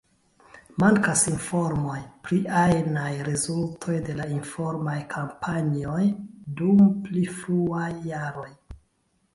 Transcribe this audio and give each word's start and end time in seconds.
Mankas 0.83 1.25
informoj 1.31 1.97
pri 2.29 2.39
ajnaj 2.61 3.11
rezultoj 3.29 3.99
de 4.09 4.17
la 4.23 4.27
informaj 4.39 4.97
kampanjoj 5.15 6.03
dum 6.63 6.85
pli 7.07 7.29
fruaj 7.39 7.91
jaroj. 8.13 8.51